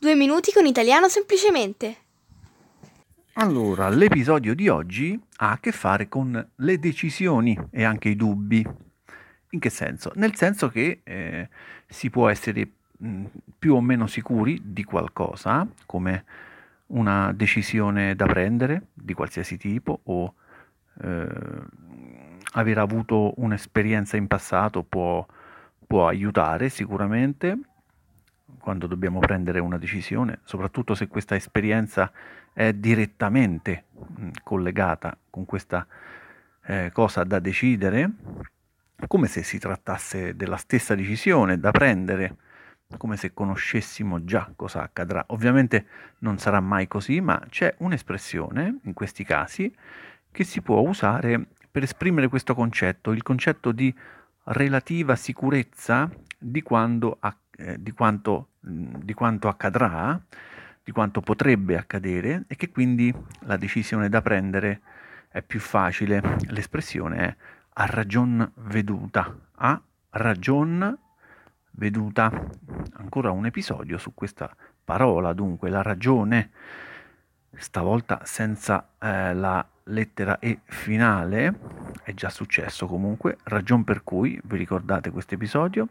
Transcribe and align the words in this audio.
Due 0.00 0.14
minuti 0.14 0.50
con 0.50 0.64
italiano 0.64 1.08
semplicemente. 1.08 1.96
Allora, 3.34 3.90
l'episodio 3.90 4.54
di 4.54 4.66
oggi 4.66 5.20
ha 5.36 5.50
a 5.50 5.58
che 5.58 5.72
fare 5.72 6.08
con 6.08 6.48
le 6.54 6.78
decisioni 6.78 7.54
e 7.70 7.84
anche 7.84 8.08
i 8.08 8.16
dubbi. 8.16 8.66
In 9.50 9.58
che 9.58 9.68
senso? 9.68 10.10
Nel 10.14 10.34
senso 10.36 10.70
che 10.70 11.02
eh, 11.04 11.50
si 11.86 12.08
può 12.08 12.30
essere 12.30 12.66
mh, 12.96 13.24
più 13.58 13.74
o 13.74 13.82
meno 13.82 14.06
sicuri 14.06 14.58
di 14.64 14.84
qualcosa, 14.84 15.68
come 15.84 16.24
una 16.86 17.34
decisione 17.34 18.16
da 18.16 18.24
prendere 18.24 18.86
di 18.94 19.12
qualsiasi 19.12 19.58
tipo 19.58 20.00
o 20.04 20.32
eh, 21.02 21.28
aver 22.52 22.78
avuto 22.78 23.34
un'esperienza 23.36 24.16
in 24.16 24.28
passato 24.28 24.82
può, 24.82 25.26
può 25.86 26.08
aiutare 26.08 26.70
sicuramente 26.70 27.58
quando 28.60 28.86
dobbiamo 28.86 29.18
prendere 29.18 29.58
una 29.58 29.78
decisione, 29.78 30.40
soprattutto 30.44 30.94
se 30.94 31.08
questa 31.08 31.34
esperienza 31.34 32.12
è 32.52 32.72
direttamente 32.72 33.86
collegata 34.42 35.16
con 35.28 35.44
questa 35.44 35.86
eh, 36.66 36.90
cosa 36.92 37.24
da 37.24 37.38
decidere, 37.38 38.10
come 39.06 39.26
se 39.26 39.42
si 39.42 39.58
trattasse 39.58 40.36
della 40.36 40.56
stessa 40.56 40.94
decisione 40.94 41.58
da 41.58 41.70
prendere, 41.70 42.36
come 42.96 43.16
se 43.16 43.32
conoscessimo 43.32 44.24
già 44.24 44.52
cosa 44.54 44.82
accadrà. 44.82 45.24
Ovviamente 45.28 45.86
non 46.18 46.38
sarà 46.38 46.60
mai 46.60 46.86
così, 46.86 47.20
ma 47.20 47.42
c'è 47.48 47.74
un'espressione 47.78 48.80
in 48.82 48.92
questi 48.92 49.24
casi 49.24 49.74
che 50.30 50.44
si 50.44 50.60
può 50.60 50.80
usare 50.80 51.46
per 51.70 51.82
esprimere 51.82 52.28
questo 52.28 52.54
concetto, 52.54 53.12
il 53.12 53.22
concetto 53.22 53.72
di 53.72 53.94
relativa 54.44 55.14
sicurezza 55.16 56.10
di, 56.36 56.62
quando, 56.62 57.18
eh, 57.60 57.76
di, 57.78 57.92
quanto, 57.92 58.48
di 58.60 59.12
quanto 59.14 59.48
accadrà, 59.48 60.20
di 60.82 60.92
quanto 60.92 61.20
potrebbe 61.20 61.76
accadere 61.76 62.44
e 62.46 62.56
che 62.56 62.70
quindi 62.70 63.14
la 63.40 63.56
decisione 63.56 64.08
da 64.08 64.22
prendere 64.22 64.80
è 65.28 65.42
più 65.42 65.60
facile. 65.60 66.22
L'espressione 66.48 67.16
è 67.18 67.36
a 67.74 67.86
ragion 67.86 68.50
veduta, 68.54 69.36
a 69.56 69.80
ragion 70.10 70.98
veduta. 71.72 72.32
Ancora 72.94 73.30
un 73.30 73.46
episodio 73.46 73.98
su 73.98 74.14
questa 74.14 74.54
parola, 74.84 75.32
dunque 75.32 75.68
la 75.68 75.82
ragione, 75.82 76.50
stavolta 77.54 78.20
senza 78.24 78.90
eh, 78.98 79.34
la 79.34 79.64
lettera 79.84 80.38
E 80.38 80.60
finale, 80.64 81.58
è 82.02 82.14
già 82.14 82.30
successo 82.30 82.86
comunque, 82.86 83.38
ragion 83.44 83.84
per 83.84 84.02
cui, 84.02 84.40
vi 84.44 84.56
ricordate 84.56 85.10
questo 85.10 85.34
episodio, 85.34 85.88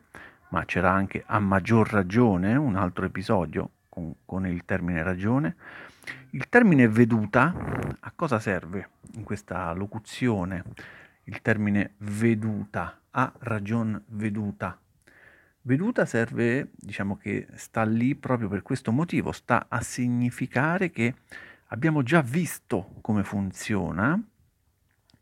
ma 0.50 0.66
c'era 0.66 0.92
anche 0.92 1.23
a 1.25 1.39
maggior 1.39 1.89
ragione 1.89 2.55
un 2.55 2.75
altro 2.75 3.05
episodio 3.05 3.69
con, 3.89 4.14
con 4.25 4.47
il 4.47 4.66
termine 4.66 5.03
ragione. 5.03 5.55
Il 6.31 6.50
termine 6.50 6.88
veduta 6.88 7.53
a 8.00 8.11
cosa 8.16 8.39
serve 8.39 8.89
in 9.14 9.23
questa 9.23 9.72
locuzione? 9.73 10.64
Il 11.25 11.42
termine 11.42 11.94
veduta, 11.97 13.02
a 13.11 13.31
ragion 13.39 14.02
veduta. 14.08 14.80
Veduta 15.61 16.05
serve, 16.05 16.70
diciamo 16.75 17.17
che 17.17 17.47
sta 17.55 17.83
lì 17.83 18.16
proprio 18.16 18.47
per 18.47 18.61
questo 18.61 18.92
motivo, 18.92 19.31
sta 19.31 19.67
a 19.70 19.81
significare 19.81 20.89
che 20.89 21.16
abbiamo 21.67 22.02
già 22.02 22.22
visto 22.22 22.95
come 23.02 23.23
funziona 23.23 24.20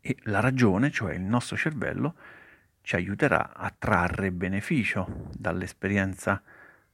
e 0.00 0.16
la 0.22 0.40
ragione, 0.40 0.90
cioè 0.90 1.14
il 1.14 1.22
nostro 1.22 1.56
cervello, 1.56 2.14
ci 2.88 2.96
aiuterà 2.96 3.52
a 3.54 3.70
trarre 3.78 4.32
beneficio 4.32 5.28
dall'esperienza 5.36 6.40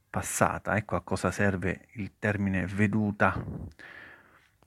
passata. 0.09 0.75
Ecco 0.75 0.97
a 0.97 1.01
cosa 1.01 1.31
serve 1.31 1.85
il 1.93 2.15
termine 2.19 2.65
veduta. 2.65 3.41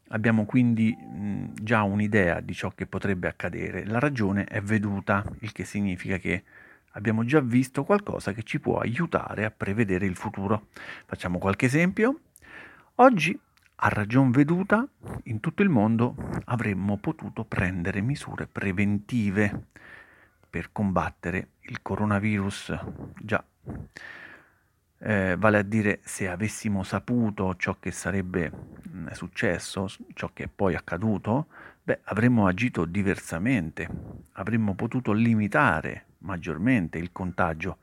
Abbiamo 0.09 0.47
quindi 0.47 0.91
mh, 0.97 1.53
già 1.62 1.83
un'idea 1.83 2.41
di 2.41 2.55
ciò 2.55 2.70
che 2.70 2.87
potrebbe 2.87 3.29
accadere. 3.29 3.85
La 3.85 3.98
ragione 3.98 4.45
è 4.45 4.63
veduta, 4.63 5.23
il 5.41 5.52
che 5.52 5.67
significa 5.67 6.17
che 6.17 6.45
abbiamo 6.92 7.25
già 7.25 7.41
visto 7.41 7.85
qualcosa 7.85 8.33
che 8.33 8.42
ci 8.42 8.58
può 8.58 8.79
aiutare 8.79 9.45
a 9.45 9.51
prevedere 9.51 10.07
il 10.07 10.17
futuro. 10.17 10.69
Facciamo 11.05 11.36
qualche 11.36 11.67
esempio. 11.67 12.20
Oggi 12.95 13.39
a 13.81 13.89
ragion 13.91 14.31
veduta, 14.31 14.89
in 15.25 15.41
tutto 15.41 15.61
il 15.61 15.69
mondo 15.69 16.17
avremmo 16.47 16.97
potuto 16.97 17.45
prendere 17.45 18.01
misure 18.01 18.47
preventive 18.47 19.67
per 20.48 20.70
combattere 20.73 21.51
il 21.61 21.83
coronavirus. 21.83 22.79
Già, 23.20 23.45
eh, 25.01 25.36
vale 25.39 25.59
a 25.59 25.63
dire 25.63 26.01
se 26.03 26.29
avessimo 26.29 26.83
saputo 26.83 27.55
ciò 27.57 27.77
che 27.79 27.91
sarebbe 27.91 28.51
mh, 28.51 28.98
mm, 28.98 29.07
successo, 29.08 29.89
ciò 30.14 30.31
che 30.33 30.45
è 30.45 30.48
poi 30.48 30.75
accaduto, 30.75 31.47
beh, 31.83 32.01
avremmo 32.05 32.47
agito 32.47 32.85
diversamente, 32.85 33.89
avremmo 34.33 34.75
potuto 34.75 35.13
limitare 35.13 36.07
maggiormente 36.19 36.98
il 36.98 37.13
contagio. 37.13 37.79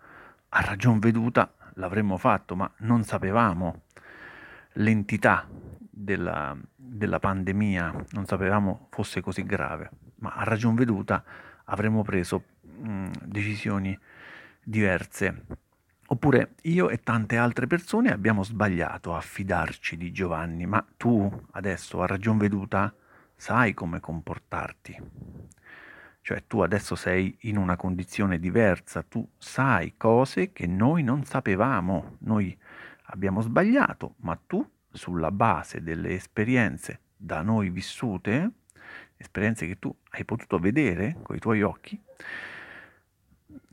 A 0.49 0.61
ragion 0.61 0.99
veduta 0.99 1.53
l'avremmo 1.75 2.17
fatto, 2.17 2.55
ma 2.55 2.69
non 2.79 3.03
sapevamo 3.03 3.83
l'entità 4.73 5.47
della, 5.79 6.55
della 6.75 7.19
pandemia, 7.19 8.05
non 8.11 8.25
sapevamo 8.25 8.87
fosse 8.89 9.21
così 9.21 9.43
grave, 9.43 9.89
ma 10.17 10.33
a 10.33 10.43
ragion 10.43 10.75
veduta 10.75 11.23
avremmo 11.65 12.03
preso 12.03 12.43
mh, 12.85 13.11
decisioni 13.23 13.97
diverse. 14.63 15.45
Oppure 16.07 16.53
io 16.63 16.89
e 16.89 17.01
tante 17.01 17.37
altre 17.37 17.65
persone 17.65 18.11
abbiamo 18.11 18.43
sbagliato 18.43 19.15
a 19.15 19.21
fidarci 19.21 19.97
di 19.97 20.11
Giovanni, 20.11 20.67
ma 20.67 20.85
tu 20.97 21.29
adesso 21.51 22.01
a 22.01 22.05
ragion 22.05 22.37
veduta 22.37 22.93
sai 23.35 23.73
come 23.73 23.99
comportarti. 23.99 25.01
Cioè 26.21 26.43
tu 26.47 26.59
adesso 26.61 26.95
sei 26.95 27.35
in 27.41 27.57
una 27.57 27.75
condizione 27.75 28.39
diversa, 28.39 29.03
tu 29.03 29.27
sai 29.37 29.93
cose 29.97 30.51
che 30.51 30.67
noi 30.67 31.03
non 31.03 31.23
sapevamo, 31.23 32.17
noi 32.19 32.55
abbiamo 33.07 33.41
sbagliato, 33.41 34.15
ma 34.17 34.39
tu 34.45 34.67
sulla 34.91 35.31
base 35.31 35.81
delle 35.81 36.13
esperienze 36.13 37.01
da 37.15 37.41
noi 37.41 37.69
vissute, 37.69 38.51
esperienze 39.17 39.67
che 39.67 39.77
tu 39.77 39.95
hai 40.11 40.25
potuto 40.25 40.57
vedere 40.57 41.17
con 41.21 41.35
i 41.35 41.39
tuoi 41.39 41.61
occhi, 41.61 41.99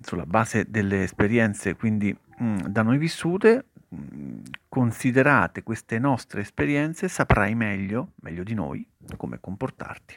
sulla 0.01 0.27
base 0.27 0.67
delle 0.69 1.03
esperienze 1.03 1.77
quindi 1.77 2.17
mh, 2.39 2.45
mm, 2.45 2.57
da 2.67 2.83
noi 2.83 2.99
vissute, 2.99 3.67
mh, 3.89 3.97
mm, 3.97 4.39
considerate 4.69 5.63
queste 5.63 5.99
nostre 5.99 6.41
esperienze, 6.41 7.09
saprai 7.09 7.55
meglio, 7.55 8.13
meglio 8.17 8.43
di 8.43 8.55
noi, 8.55 8.87
come 9.17 9.39
comportarti. 9.41 10.17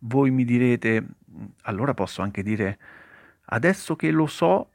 Voi 0.00 0.30
mi 0.30 0.44
direte, 0.44 1.00
mm, 1.00 1.44
allora 1.62 1.94
posso 1.94 2.22
anche 2.22 2.42
dire, 2.42 2.78
adesso 3.46 3.96
che 3.96 4.10
lo 4.10 4.26
so, 4.26 4.70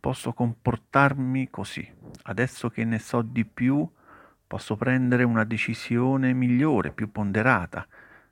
posso 0.00 0.32
comportarmi 0.32 1.50
così, 1.50 1.86
adesso 2.22 2.70
che 2.70 2.84
ne 2.84 2.98
so 2.98 3.22
di 3.22 3.44
più, 3.44 3.88
posso 4.46 4.76
prendere 4.76 5.24
una 5.24 5.44
decisione 5.44 6.32
migliore, 6.32 6.92
più 6.92 7.10
ponderata. 7.10 7.86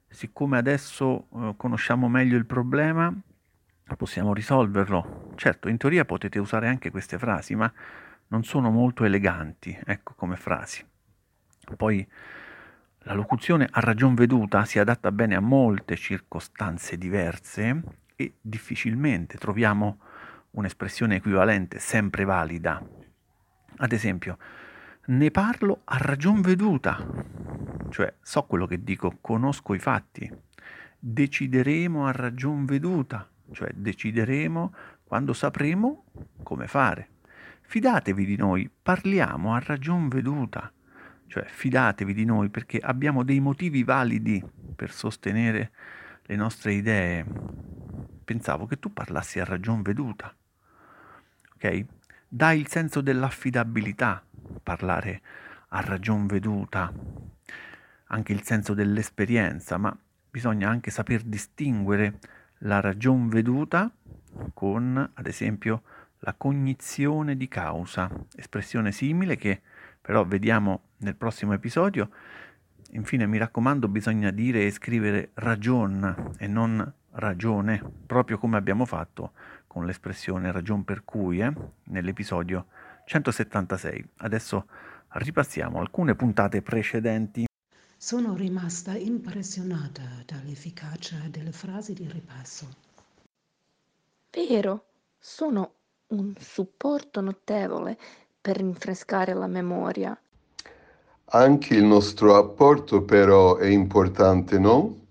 Siccome 0.09 0.59
adesso 0.59 1.27
eh, 1.35 1.55
conosciamo 1.57 2.09
meglio 2.09 2.37
il 2.37 2.45
problema, 2.45 3.13
possiamo 3.97 4.33
risolverlo. 4.33 5.33
Certo, 5.37 5.69
in 5.69 5.77
teoria 5.77 6.05
potete 6.05 6.39
usare 6.39 6.69
anche 6.69 6.91
queste 6.91 7.19
frasi, 7.19 7.55
ma 7.55 7.71
non 8.29 8.45
sono 8.45 8.71
molto 8.71 9.05
eleganti, 9.05 9.79
ecco 9.85 10.15
come 10.15 10.37
frasi. 10.37 10.85
Poi 11.77 12.07
la 13.05 13.15
locuzione 13.15 13.69
a 13.71 13.81
ragion 13.81 14.15
veduta 14.15 14.65
si 14.65 14.79
adatta 14.79 15.11
bene 15.13 15.35
a 15.35 15.41
molte 15.41 15.97
circostanze 15.97 16.97
diverse 16.97 17.83
e 18.17 18.35
difficilmente 18.41 19.39
troviamo 19.39 19.99
un'espressione 20.53 21.17
equivalente 21.17 21.79
sempre 21.79 22.25
valida. 22.25 22.81
Ad 23.77 23.93
esempio, 23.93 24.39
ne 25.07 25.31
parlo 25.31 25.81
a 25.85 25.97
ragion 25.99 26.41
veduta, 26.41 27.05
cioè 27.91 28.15
so 28.21 28.45
quello 28.45 28.67
che 28.67 28.83
dico, 28.85 29.19
conosco 29.21 29.75
i 29.75 29.79
fatti. 29.79 30.31
Decideremo 30.99 32.07
a 32.07 32.13
ragion 32.13 32.65
veduta, 32.65 33.29
cioè 33.53 33.71
decideremo 33.75 34.75
quando 35.05 35.33
sapremo 35.33 36.05
come 36.43 36.67
fare. 36.67 37.09
Fidatevi 37.63 38.25
di 38.25 38.37
noi, 38.37 38.71
parliamo 38.71 39.55
a 39.55 39.63
ragion 39.65 40.09
veduta, 40.09 40.73
cioè 41.27 41.45
fidatevi 41.47 42.13
di 42.13 42.25
noi 42.25 42.51
perché 42.51 42.79
abbiamo 42.79 43.23
dei 43.23 43.41
motivi 43.41 43.83
validi 43.85 44.43
per 44.75 44.91
sostenere 44.91 45.71
le 46.23 46.37
nostre 46.37 46.75
idee. 46.75 47.25
Pensavo 48.25 48.67
che 48.67 48.79
tu 48.79 48.93
parlassi 48.93 49.41
a 49.41 49.45
ragion 49.45 49.83
veduta. 49.83 50.35
Ok? 51.55 51.85
Dai 52.29 52.59
il 52.59 52.69
senso 52.69 53.01
dell'affidabilità, 53.01 54.25
parlare 54.63 55.23
a 55.69 55.81
ragion 55.81 56.27
veduta, 56.27 56.93
anche 58.07 58.33
il 58.33 58.43
senso 58.43 58.75
dell'esperienza, 58.75 59.77
ma 59.79 59.97
bisogna 60.31 60.69
anche 60.69 60.91
saper 60.91 61.23
distinguere 61.23 62.19
la 62.63 62.81
ragion 62.81 63.29
veduta 63.29 63.91
con, 64.55 65.11
ad 65.15 65.27
esempio, 65.27 65.83
la 66.21 66.35
cognizione 66.35 67.37
di 67.37 67.49
causa, 67.49 68.11
espressione 68.37 68.93
simile 68.93 69.37
che 69.37 69.61
però 70.01 70.25
vediamo 70.25 70.83
nel 70.99 71.17
prossimo 71.17 71.53
episodio. 71.53 72.11
Infine 72.91 73.27
mi 73.27 73.39
raccomando 73.39 73.89
bisogna 73.89 74.31
dire 74.31 74.67
e 74.67 74.71
scrivere 74.71 75.31
ragion 75.35 76.33
e 76.39 76.47
non 76.47 76.93
ragione, 77.13 77.83
proprio 78.07 78.39
come 78.39 78.57
abbiamo 78.57 78.85
fatto 78.85 79.33
con 79.67 79.87
l'espressione 79.87 80.53
ragion 80.53 80.85
per 80.85 81.05
cui 81.05 81.41
eh, 81.41 81.53
nell'episodio 81.85 82.67
176. 83.07 84.09
Adesso 84.19 84.67
ripassiamo 85.09 85.81
alcune 85.81 86.15
puntate 86.15 86.63
precedenti. 86.63 87.47
Sono 88.05 88.35
rimasta 88.35 88.97
impressionata 88.97 90.03
dall'efficacia 90.27 91.19
delle 91.31 91.53
frasi 91.53 91.93
di 91.93 92.09
ripasso. 92.11 92.67
Vero, 94.29 94.87
sono 95.21 95.75
un 96.09 96.35
supporto 96.37 97.21
notevole 97.21 97.97
per 98.41 98.57
rinfrescare 98.57 99.35
la 99.35 99.47
memoria. 99.47 100.21
Anche 101.27 101.77
il 101.77 101.85
nostro 101.85 102.35
apporto 102.35 103.05
però 103.05 103.55
è 103.55 103.69
importante, 103.69 104.59
no? 104.59 105.07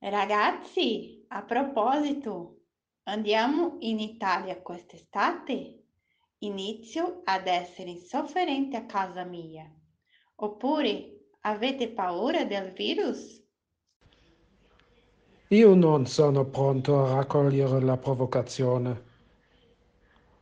Ragazzi, 0.00 1.24
a 1.28 1.42
proposito, 1.42 2.62
andiamo 3.04 3.76
in 3.78 4.00
Italia 4.00 4.60
quest'estate? 4.60 5.84
Inizio 6.38 7.20
ad 7.22 7.46
essere 7.46 7.90
insofferente 7.90 8.76
a 8.76 8.84
casa 8.84 9.22
mia. 9.22 9.72
Oppure 10.42 11.14
avete 11.42 11.88
paura 11.88 12.44
del 12.44 12.72
virus? 12.72 13.42
Io 15.48 15.74
non 15.74 16.06
sono 16.06 16.44
pronto 16.44 17.04
a 17.04 17.14
raccogliere 17.14 17.80
la 17.80 17.96
provocazione. 17.96 19.08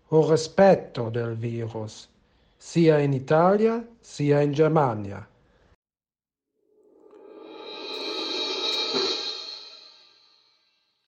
Ho 0.08 0.30
rispetto 0.30 1.08
del 1.08 1.36
virus, 1.36 2.08
sia 2.56 2.98
in 2.98 3.12
Italia 3.12 3.86
sia 4.00 4.40
in 4.40 4.52
Germania. 4.52 5.26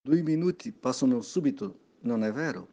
Due 0.03 0.21
minuti 0.23 0.71
passano 0.71 1.21
subito, 1.21 1.79
non 2.01 2.23
è 2.23 2.31
vero? 2.31 2.67